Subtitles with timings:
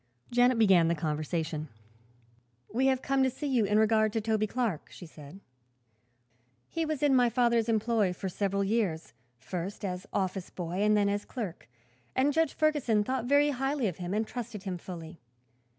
[0.31, 1.67] Janet began the conversation.
[2.73, 5.39] "We have come to see you in regard to Toby Clark," she said.
[6.67, 11.07] "He was in my father's employ for several years, first as office boy and then
[11.07, 11.67] as clerk,
[12.15, 15.19] and Judge Ferguson thought very highly of him and trusted him fully.